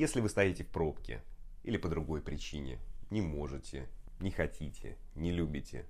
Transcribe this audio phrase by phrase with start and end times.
[0.00, 1.20] Если вы стоите в пробке
[1.62, 2.78] или по другой причине,
[3.10, 3.86] не можете,
[4.18, 5.84] не хотите, не любите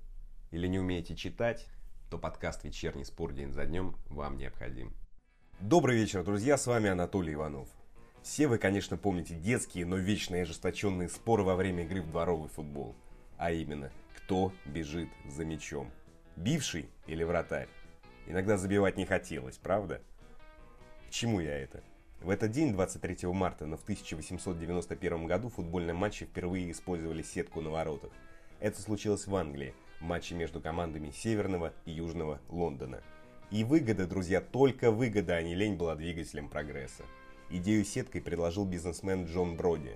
[0.50, 1.68] или не умеете читать,
[2.10, 4.92] то подкаст «Вечерний спор день за днем» вам необходим.
[5.60, 7.68] Добрый вечер, друзья, с вами Анатолий Иванов.
[8.20, 12.96] Все вы, конечно, помните детские, но вечные ожесточенные споры во время игры в дворовый футбол.
[13.38, 15.88] А именно, кто бежит за мячом?
[16.34, 17.68] Бивший или вратарь?
[18.26, 20.02] Иногда забивать не хотелось, правда?
[21.06, 21.84] К чему я это?
[22.22, 27.62] В этот день, 23 марта, но в 1891 году в футбольном матче впервые использовали сетку
[27.62, 28.10] на воротах.
[28.60, 33.00] Это случилось в Англии, в матче между командами Северного и Южного Лондона.
[33.50, 37.04] И выгода, друзья, только выгода, а не лень была двигателем прогресса.
[37.48, 39.92] Идею сеткой предложил бизнесмен Джон Броди.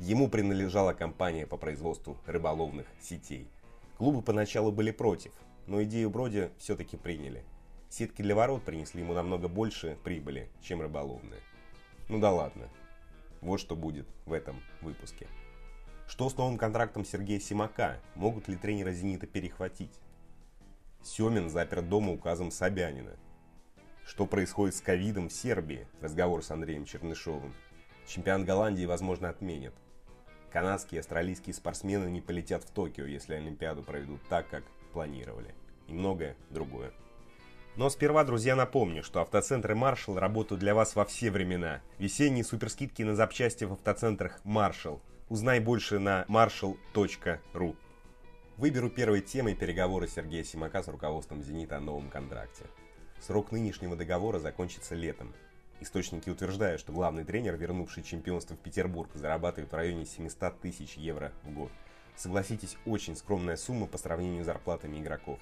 [0.00, 3.46] Ему принадлежала компания по производству рыболовных сетей.
[3.96, 5.30] Клубы поначалу были против,
[5.68, 7.44] но идею Броди все-таки приняли.
[7.96, 11.40] Сетки для ворот принесли ему намного больше прибыли, чем рыболовные.
[12.08, 12.68] Ну да ладно.
[13.40, 15.28] Вот что будет в этом выпуске.
[16.08, 18.00] Что с новым контрактом Сергея Симака?
[18.16, 19.92] Могут ли тренера «Зенита» перехватить?
[21.04, 23.14] Семин запер дома указом Собянина.
[24.04, 25.86] Что происходит с ковидом в Сербии?
[26.00, 27.54] Разговор с Андреем Чернышовым.
[28.08, 29.74] Чемпионат Голландии, возможно, отменят.
[30.50, 35.54] Канадские и австралийские спортсмены не полетят в Токио, если Олимпиаду проведут так, как планировали.
[35.86, 36.92] И многое другое.
[37.76, 41.82] Но сперва, друзья, напомню, что автоцентры Marshall работают для вас во все времена.
[41.98, 45.00] Весенние суперскидки на запчасти в автоцентрах Marshall.
[45.28, 47.76] Узнай больше на marshall.ru.
[48.56, 52.66] Выберу первой темой переговоры Сергея Симака с руководством «Зенита» о новом контракте.
[53.18, 55.34] Срок нынешнего договора закончится летом.
[55.80, 61.32] Источники утверждают, что главный тренер, вернувший чемпионство в Петербург, зарабатывает в районе 700 тысяч евро
[61.42, 61.72] в год.
[62.14, 65.40] Согласитесь, очень скромная сумма по сравнению с зарплатами игроков.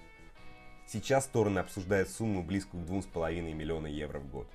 [0.93, 4.47] Сейчас стороны обсуждают сумму близкую к 2,5 миллиона евро в год.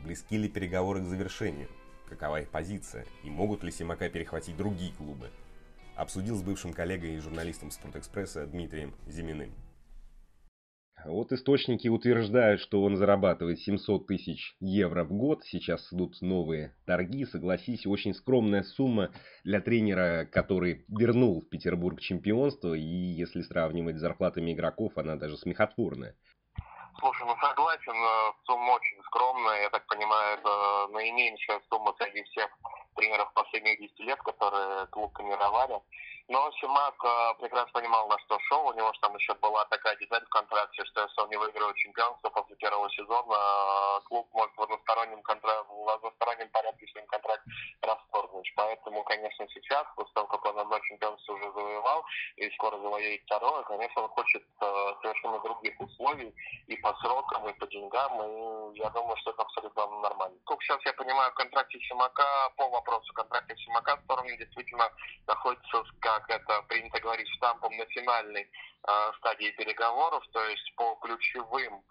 [0.00, 1.68] Близки ли переговоры к завершению?
[2.08, 3.06] Какова их позиция?
[3.22, 5.30] И могут ли Симака перехватить другие клубы?
[5.94, 9.54] Обсудил с бывшим коллегой и журналистом Спортэкспресса Дмитрием Зиминым.
[11.04, 15.44] Вот источники утверждают, что он зарабатывает 700 тысяч евро в год.
[15.44, 17.24] Сейчас идут новые торги.
[17.24, 19.10] Согласись, очень скромная сумма
[19.44, 22.74] для тренера, который вернул в Петербург чемпионство.
[22.74, 26.14] И если сравнивать с зарплатами игроков, она даже смехотворная.
[26.98, 29.62] Слушай, ну согласен, э, сумма очень скромная.
[29.62, 32.50] Я так понимаю, это наименьшая сумма среди всех
[32.94, 35.80] тренеров последних 10 лет, которые клуб тренировали.
[36.30, 38.64] Но Симак э, прекрасно понимал, на что шел.
[38.68, 41.74] У него же там еще была такая деталь в контракте, что если он не выигрывает
[41.74, 47.42] чемпионство после первого сезона, э, клуб может в одностороннем, контракте, в одностороннем порядке свой контракт
[47.82, 48.52] расторгнуть.
[48.54, 52.04] Поэтому, конечно, сейчас, после того, как он одно чемпионство уже завоевал,
[52.36, 56.32] и скоро завоюет второе, конечно, он хочет э, совершенно других условий
[56.68, 60.38] и по срокам, и по деньгам, и я думаю, что это абсолютно нормально.
[60.46, 63.12] Как сейчас я понимаю, в контракте Симака, по вопросу
[64.30, 64.90] стороны действительно
[65.26, 70.96] находится как как это принято говорить, штампом на финальной э, стадии переговоров, то есть по
[71.02, 71.82] ключевым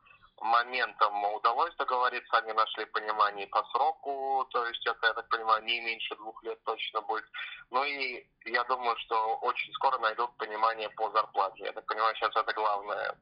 [0.41, 5.81] моментам удалось договориться, они нашли понимание по сроку, то есть это, я так понимаю, не
[5.81, 7.25] меньше двух лет точно будет.
[7.71, 11.65] Ну и я думаю, что очень скоро найдут понимание по зарплате.
[11.65, 13.15] Я так понимаю, сейчас это главная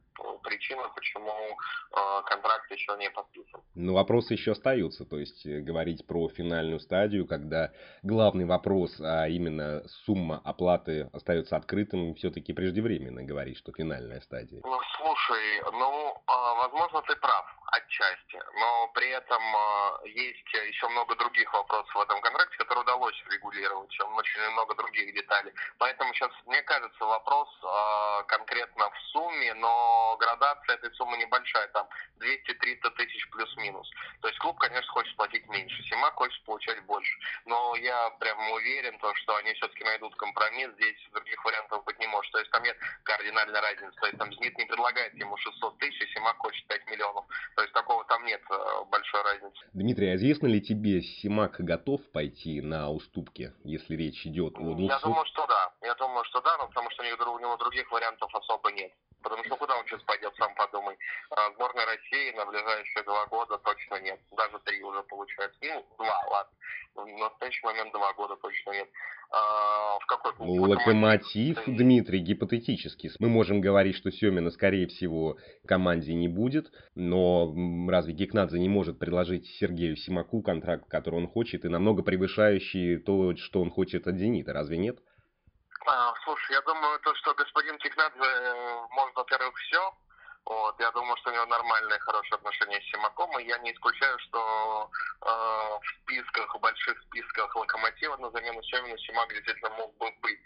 [0.43, 3.61] причина, почему э, контракт еще не подписан.
[3.75, 7.71] Но вопросы еще остаются, то есть э, говорить про финальную стадию, когда
[8.03, 14.61] главный вопрос, а именно сумма оплаты остается открытым, все-таки преждевременно говорить, что финальная стадия.
[14.63, 17.56] Ну, слушай, ну, э, возможно, ты прав
[17.87, 23.15] отчасти, но при этом э, есть еще много других вопросов в этом контракте, которые удалось
[23.31, 25.53] регулировать, очень много других деталей.
[25.77, 31.87] Поэтому сейчас, мне кажется, вопрос э, конкретно в сумме, но градация этой суммы небольшая, там
[32.19, 33.89] 200-300 тысяч плюс-минус.
[34.21, 37.17] То есть клуб, конечно, хочет платить меньше, Симак хочет получать больше.
[37.45, 42.07] Но я прям уверен, то, что они все-таки найдут компромисс, здесь других вариантов быть не
[42.07, 42.31] может.
[42.31, 43.95] То есть там нет кардинальной разницы.
[43.99, 47.25] То есть там Зенит не предлагает ему 600 тысяч, Симак хочет 5 миллионов.
[47.55, 48.55] То есть такого там нет э,
[48.89, 49.65] большой разницы.
[49.73, 54.91] Дмитрий, а известно ли тебе, Симак готов пойти на уступки, если речь идет о 200?
[54.91, 55.71] Я думаю, что да.
[55.81, 58.91] Я думаю, что да, но потому что у него других вариантов особо нет.
[59.21, 60.97] Потому что куда он сейчас пойдет, сам подумай.
[61.31, 64.19] А сборной России на ближайшие два года точно нет.
[64.35, 65.57] Даже три уже получается.
[65.63, 66.53] Ну, два, ладно.
[66.95, 68.89] В настоящий момент два года точно нет.
[69.29, 70.47] А, в какой клуб?
[70.47, 73.11] Ну, локомотив, Дмитрий, гипотетически.
[73.19, 75.37] Мы можем говорить, что Семина, скорее всего,
[75.67, 77.53] команде не будет, но
[77.89, 83.35] разве Гекнадзе не может предложить Сергею Симаку контракт, который он хочет, и намного превышающий то,
[83.35, 84.99] что он хочет от «Зенита», разве нет?
[85.85, 89.93] А, слушай, я думаю, то, что господин Гекнадзе э, может, во-первых, все,
[90.45, 94.17] Вот, я думаю, что у него нормальные, хорошие отношения с Симаком, и я не исключаю,
[94.19, 94.89] что
[95.21, 100.39] э, в списках, в больших списках Локомотива на замену Семину Симак действительно мог бы быть.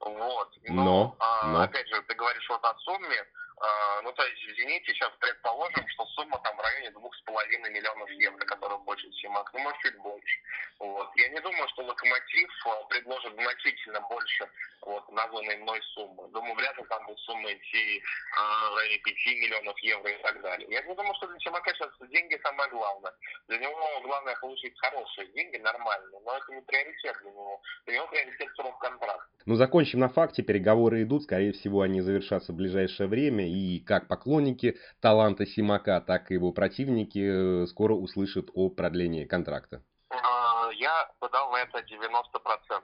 [0.00, 0.50] Вот.
[0.68, 3.26] Но, но, а, но, опять же, ты говоришь вот о сумме.
[3.60, 7.20] А, ну, то есть в «Зените» сейчас предположим, что сумма там в районе двух с
[7.22, 10.38] половиной миллионов евро, которую хочет Симак, ну, может, чуть больше.
[10.80, 11.10] Вот.
[11.16, 14.48] Я не думаю, что «Локомотив» а, предложит значительно больше
[14.82, 16.28] вот, названной мной суммы.
[16.32, 18.02] Думаю, вряд ли там будет сумма идти
[18.36, 20.66] а, в районе 5 миллионов евро и так далее.
[20.70, 23.12] Я не думаю, что для Симака сейчас деньги самое главное.
[23.48, 27.62] Для него главное получить хорошие деньги, нормальные, но это не приоритет для него.
[27.86, 29.26] Для него приоритет срок контракта.
[29.46, 30.42] Ну, закончим на факте.
[30.42, 31.24] Переговоры идут.
[31.24, 33.43] Скорее всего, они завершатся в ближайшее время.
[33.48, 39.82] И как поклонники таланта Симака, так и его противники э, скоро услышат о продлении контракта.
[40.10, 42.82] А, я подал на это 90%.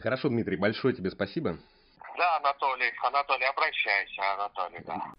[0.00, 1.58] Хорошо, Дмитрий, большое тебе спасибо.
[2.16, 5.14] Да, Анатолий, Анатолий, обращайся, Анатолий, да.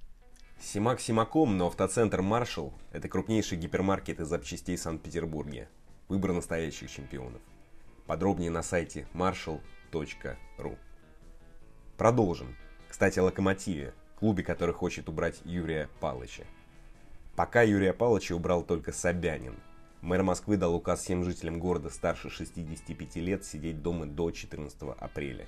[0.60, 5.70] Симак Симаком, но автоцентр Маршал– это крупнейший гипермаркет из запчастей Санкт-Петербурге.
[6.10, 7.42] Выбор настоящих чемпионов.
[8.06, 10.78] Подробнее на сайте marshall.ru.
[11.98, 12.58] Продолжим.
[12.90, 16.44] Кстати, о «Локомотиве», клубе, который хочет убрать Юрия Палыча.
[17.36, 19.56] Пока Юрия Палыча убрал только Собянин.
[20.02, 25.46] Мэр Москвы дал указ всем жителям города старше 65 лет сидеть дома до 14 апреля.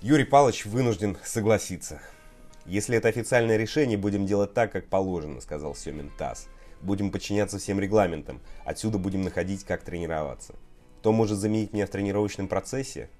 [0.00, 2.00] Юрий Палыч вынужден согласиться.
[2.64, 6.48] «Если это официальное решение, будем делать так, как положено»,— сказал Семин ТАСС.
[6.80, 8.40] «Будем подчиняться всем регламентам.
[8.64, 10.54] Отсюда будем находить, как тренироваться.
[10.98, 13.10] Кто может заменить меня в тренировочном процессе?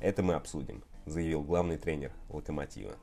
[0.00, 2.96] Это мы обсудим»,— заявил главный тренер «Локомотива».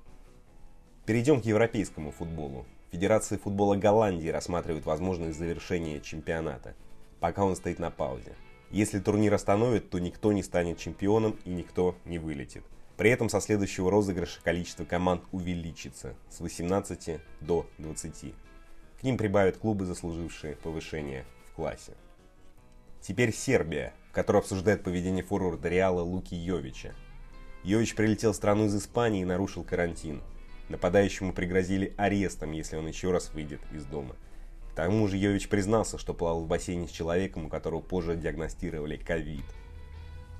[1.07, 2.65] Перейдем к европейскому футболу.
[2.91, 6.75] Федерация футбола Голландии рассматривает возможность завершения чемпионата,
[7.21, 8.35] пока он стоит на паузе.
[8.71, 12.65] Если турнир остановит, то никто не станет чемпионом и никто не вылетит.
[12.97, 18.33] При этом со следующего розыгрыша количество команд увеличится с 18 до 20.
[18.99, 21.93] К ним прибавят клубы, заслужившие повышение в классе.
[22.99, 26.93] Теперь Сербия, в которой обсуждает поведение форварда Реала Луки Йовича.
[27.63, 30.21] Йович прилетел в страну из Испании и нарушил карантин.
[30.69, 34.15] Нападающему пригрозили арестом, если он еще раз выйдет из дома.
[34.71, 38.97] К тому же Йович признался, что плавал в бассейне с человеком, у которого позже диагностировали
[38.97, 39.45] ковид.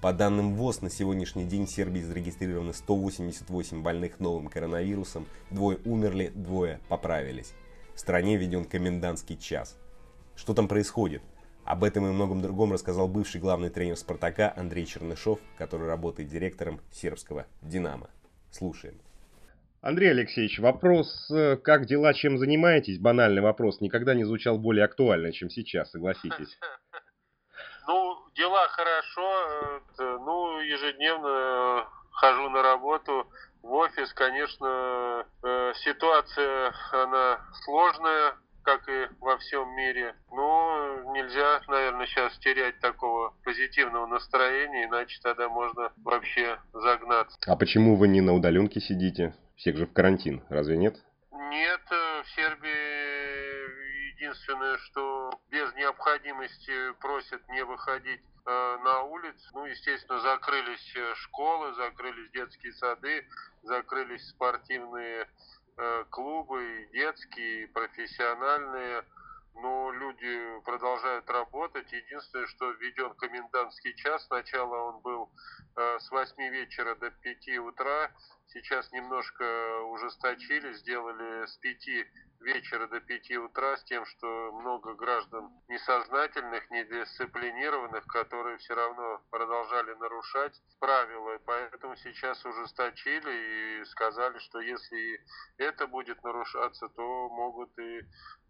[0.02, 6.32] По данным ВОЗ, на сегодняшний день в Сербии зарегистрировано 188 больных новым коронавирусом, двое умерли,
[6.36, 7.54] двое поправились.
[7.96, 9.76] В стране введен комендантский час.
[10.36, 11.24] Что там происходит?
[11.64, 16.80] Об этом и многом другом рассказал бывший главный тренер «Спартака» Андрей Чернышов, который работает директором
[16.92, 18.10] сербского «Динамо».
[18.52, 19.00] Слушаем.
[19.82, 25.32] Андрей Алексеевич, вопрос, э, как дела, чем занимаетесь, банальный вопрос, никогда не звучал более актуально,
[25.32, 26.58] чем сейчас, согласитесь.
[27.90, 29.82] Ну, дела хорошо.
[29.98, 33.32] Ну, ежедневно хожу на работу
[33.62, 34.12] в офис.
[34.14, 40.16] Конечно, э, ситуация, она сложная, как и во всем мире.
[40.32, 47.38] Но нельзя, наверное, сейчас терять такого позитивного настроения, иначе тогда можно вообще загнаться.
[47.46, 49.34] А почему вы не на удаленке сидите?
[49.57, 50.95] Всех же в карантин, разве нет?
[51.31, 59.50] Нет, э, в Сербии единственное, что без необходимости просят не выходить э, на улицу.
[59.56, 63.27] Ну, естественно, закрылись э, школы, закрылись детские сады,
[63.63, 65.27] закрылись спортивные
[66.09, 69.04] клубы, детские, профессиональные.
[69.62, 71.92] Но люди продолжают работать.
[71.92, 74.26] Единственное, что введен комендантский час.
[74.26, 75.31] Сначала он был
[75.76, 78.11] э, с 8 вечера до 5 утра.
[78.47, 79.44] Сейчас немножко
[79.83, 81.87] ужесточили, сделали с 5
[82.42, 89.94] вечера до 5 утра с тем, что много граждан несознательных, недисциплинированных, которые все равно продолжали
[89.95, 91.37] нарушать правила.
[91.45, 95.19] Поэтому сейчас ужесточили и сказали, что если
[95.57, 98.02] это будет нарушаться, то могут и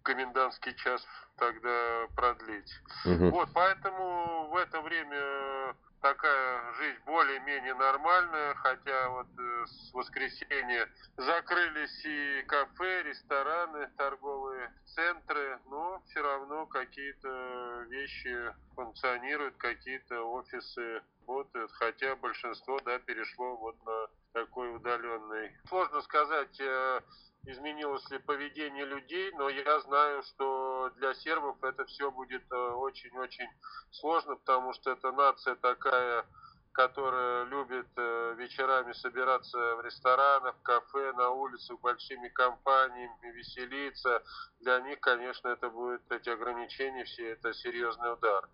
[0.07, 2.71] комендантский час тогда продлить.
[3.05, 3.29] Угу.
[3.29, 10.87] Вот, поэтому в это время такая жизнь более-менее нормальная, хотя вот э, с воскресенья
[11.17, 21.71] закрылись и кафе, рестораны, торговые центры, но все равно какие-то вещи функционируют, какие-то офисы работают,
[21.73, 25.51] хотя большинство, да, перешло вот на такой удаленный.
[25.67, 27.01] Сложно сказать, э,
[27.47, 33.47] изменилось ли поведение людей, но я знаю, что для сербов это все будет э, очень-очень
[33.91, 36.25] сложно, потому что это нация такая,
[36.73, 44.23] которая любит э, вечерами собираться в ресторанах, кафе, на улицах большими компаниями, веселиться.
[44.59, 48.49] Для них, конечно, это будет эти ограничения все, это серьезный удар.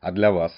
[0.00, 0.52] А для вас?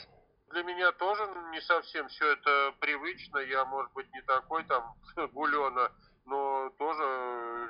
[0.50, 3.38] Для меня тоже не совсем все это привычно.
[3.38, 4.94] Я, может быть, не такой там
[5.32, 5.90] гулена
[6.28, 7.02] но тоже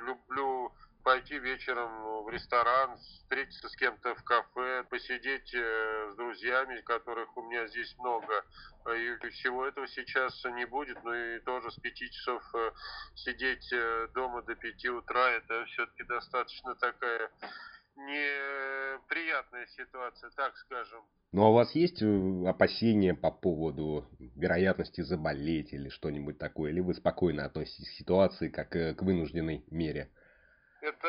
[0.08, 0.72] люблю
[1.04, 7.42] пойти вечером в ресторан, встретиться с кем-то в кафе, посидеть э, с друзьями, которых у
[7.42, 8.44] меня здесь много.
[8.94, 12.72] И всего этого сейчас не будет, ну и тоже с пяти часов э,
[13.14, 17.30] сидеть э, дома до пяти утра, это все-таки достаточно такая
[17.98, 21.04] неприятная ситуация, так скажем.
[21.32, 22.02] Ну а у вас есть
[22.46, 26.70] опасения по поводу вероятности заболеть или что-нибудь такое?
[26.70, 30.10] Или вы спокойно относитесь к ситуации как к вынужденной мере?
[30.80, 31.08] Это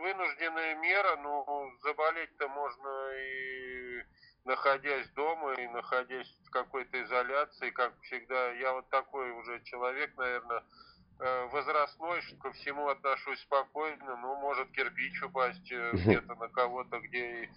[0.00, 4.02] вынужденная мера, но заболеть-то можно и
[4.44, 8.52] находясь дома, и находясь в какой-то изоляции, как всегда.
[8.52, 10.62] Я вот такой уже человек, наверное, э,
[11.50, 14.16] возрастной, что ко всему отношусь спокойно.
[14.16, 17.48] Ну, может кирпич упасть э, где-то на кого-то, где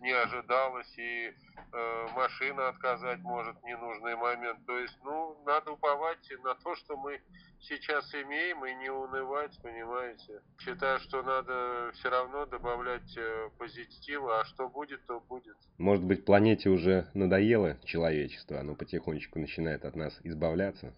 [0.00, 1.32] не ожидалось, и
[1.72, 4.64] э, машина отказать может в ненужный момент.
[4.66, 7.20] То есть, ну, надо уповать на то, что мы
[7.60, 10.40] сейчас имеем, и не унывать, понимаете.
[10.60, 15.56] Считаю, что надо все равно добавлять э, позитива, а что будет, то будет.
[15.78, 20.94] Может быть, планете уже надоело человечество, оно потихонечку начинает от нас избавляться?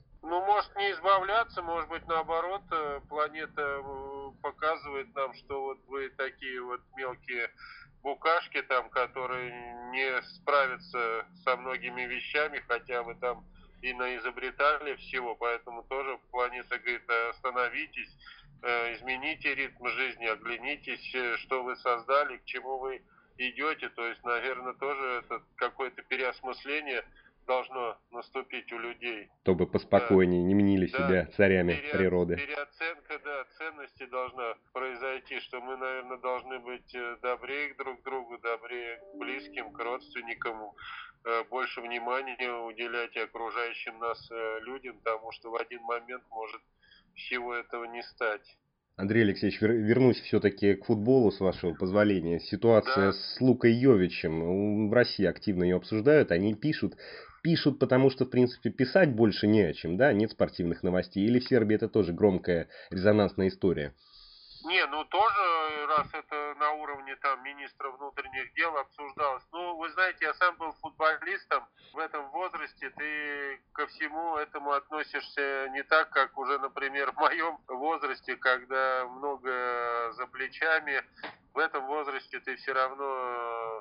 [0.60, 6.60] Может не избавляться, может быть, наоборот, э, планета э, показывает нам, что вот вы такие
[6.60, 7.50] вот мелкие
[8.02, 9.52] букашки там, которые
[9.90, 13.42] не справятся со многими вещами, хотя вы там
[13.80, 18.14] и наизобретали всего, поэтому тоже планета говорит, остановитесь,
[18.62, 23.02] э, измените ритм жизни, оглянитесь, что вы создали, к чему вы
[23.38, 27.02] идете, то есть, наверное, тоже это какое-то переосмысление
[27.50, 29.28] должно наступить у людей.
[29.42, 30.46] Чтобы поспокойнее, да.
[30.46, 30.98] не мнили да.
[30.98, 31.90] себя царями Пере...
[31.90, 32.36] природы.
[32.36, 38.38] Переоценка, да, ценности должна произойти, что мы, наверное, должны быть э, добрее друг к другу,
[38.38, 45.50] добрее к близким, к родственникам, э, больше внимания уделять окружающим нас э, людям, потому что
[45.50, 46.62] в один момент может
[47.16, 48.46] всего этого не стать.
[48.96, 52.38] Андрей Алексеевич, вернусь все-таки к футболу, с вашего позволения.
[52.38, 53.12] Ситуация да.
[53.12, 54.88] с Лукой Йовичем.
[54.90, 56.30] В России активно ее обсуждают.
[56.30, 56.94] Они пишут,
[57.42, 61.24] пишут, потому что, в принципе, писать больше не о чем, да, нет спортивных новостей.
[61.24, 63.94] Или в Сербии это тоже громкая резонансная история?
[64.64, 69.42] Не, ну тоже, раз это на уровне там министра внутренних дел обсуждалось.
[69.52, 71.64] Ну, вы знаете, я сам был футболистом.
[71.94, 77.58] В этом возрасте ты ко всему этому относишься не так, как уже, например, в моем
[77.68, 81.02] возрасте, когда много за плечами.
[81.54, 83.04] В этом возрасте ты все равно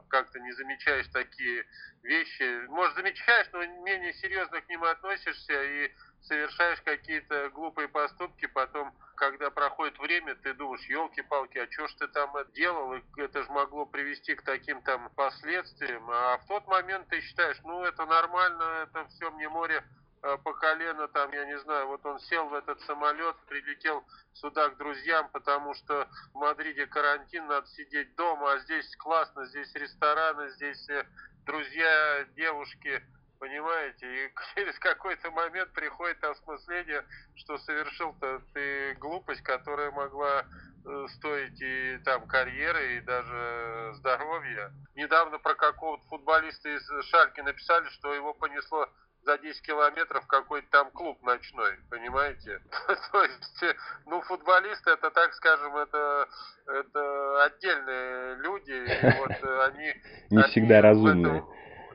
[0.10, 1.66] как-то не замечаешь такие
[2.04, 2.68] вещи.
[2.68, 9.50] Может, замечаешь, но менее серьезно к ним относишься и совершаешь какие-то глупые поступки, потом, когда
[9.50, 13.52] проходит время, ты думаешь, елки-палки, а что ж ты там это делал, и это же
[13.52, 18.84] могло привести к таким там последствиям, а в тот момент ты считаешь, ну это нормально,
[18.84, 19.84] это все мне море
[20.22, 24.78] по колено, там, я не знаю, вот он сел в этот самолет, прилетел сюда к
[24.78, 30.90] друзьям, потому что в Мадриде карантин, надо сидеть дома, а здесь классно, здесь рестораны, здесь
[30.90, 31.06] э,
[31.46, 33.02] друзья, девушки,
[33.40, 40.46] понимаете, и через какой-то момент приходит осмысление, что совершил-то ты глупость, которая могла
[40.86, 44.72] э, стоить и там карьеры, и даже здоровья.
[44.96, 48.90] Недавно про какого-то футболиста из Шальки написали, что его понесло
[49.24, 52.62] за 10 километров какой-то там клуб ночной, понимаете?
[53.12, 56.28] То есть, ну, футболисты, это, так скажем, это,
[56.68, 59.94] это отдельные люди, и вот они...
[60.30, 61.40] Не они всегда разумные.
[61.40, 61.54] Этом,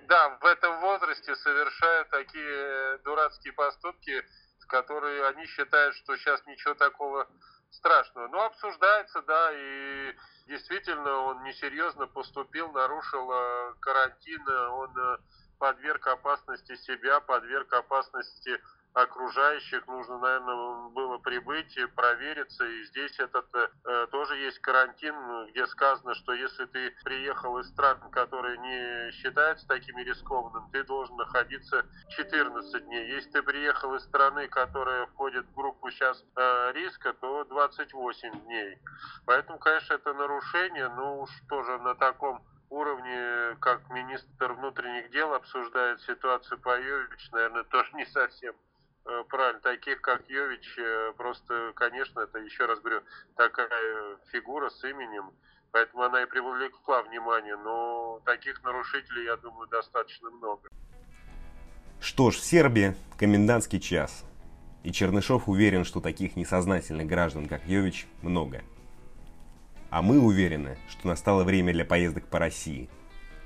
[0.09, 4.23] да, в этом возрасте совершают такие дурацкие поступки,
[4.69, 7.27] которые они считают, что сейчас ничего такого
[7.71, 8.29] страшного.
[8.29, 10.15] Но обсуждается, да, и
[10.47, 15.17] действительно он несерьезно поступил, нарушил э, карантин, он э,
[15.65, 18.61] подверг опасности себя, подверг опасности
[18.93, 19.87] окружающих.
[19.87, 22.67] Нужно, наверное, было прибыть, и провериться.
[22.67, 25.15] И здесь этот э, тоже есть карантин,
[25.47, 31.17] где сказано, что если ты приехал из стран, которые не считаются такими рискованными, ты должен
[31.17, 33.15] находиться 14 дней.
[33.15, 38.79] Если ты приехал из страны, которая входит в группу сейчас э, риска, то 28 дней.
[39.25, 42.45] Поэтому, конечно, это нарушение, но уж тоже на таком
[42.75, 48.55] уровне, как министр внутренних дел обсуждает ситуацию по Йович, наверное, тоже не совсем
[49.07, 53.03] Э, правильно, таких как Йович, э, просто, конечно, это, еще раз говорю,
[53.37, 55.31] такая фигура с именем,
[55.73, 60.71] поэтому она и привлекла внимание, но таких нарушителей, я думаю, достаточно много.
[62.01, 64.25] Что ж, в Сербии комендантский час.
[64.85, 68.63] И Чернышов уверен, что таких несознательных граждан, как Йович, много.
[69.95, 72.89] А мы уверены, что настало время для поездок по России.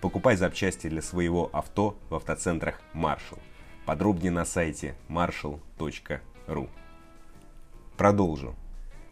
[0.01, 3.39] Покупай запчасти для своего авто в автоцентрах «Маршал».
[3.85, 6.71] Подробнее на сайте marshall.ru.
[7.99, 8.57] Продолжу.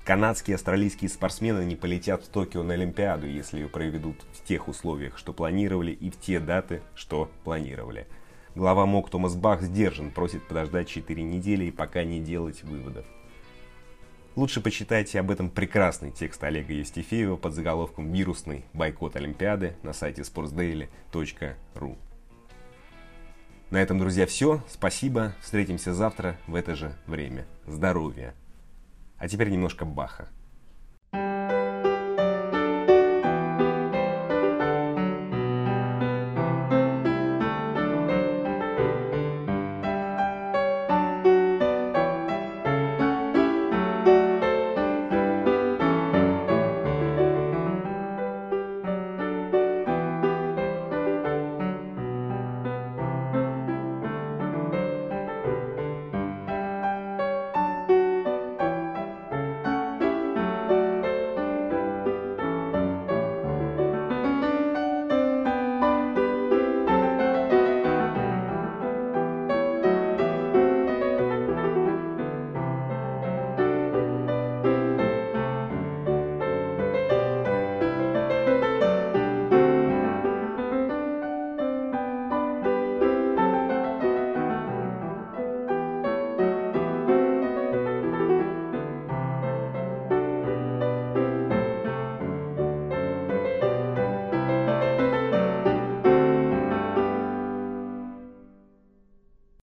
[0.06, 4.66] Канадские и австралийские спортсмены не полетят в Токио на Олимпиаду, если ее проведут в тех
[4.66, 8.06] условиях, что планировали, и в те даты, что планировали.
[8.54, 13.04] Глава МОК Томас Бах сдержан, просит подождать 4 недели и пока не делать выводов.
[14.36, 20.20] Лучше почитайте об этом прекрасный текст Олега Евстифеева под заголовком «Вирусный бойкот Олимпиады» на сайте
[20.20, 21.96] sportsdaily.ru.
[23.70, 24.62] На этом, друзья, все.
[24.68, 25.32] Спасибо.
[25.40, 27.46] Встретимся завтра в это же время.
[27.66, 28.34] Здоровья.
[29.16, 30.28] А теперь немножко Баха.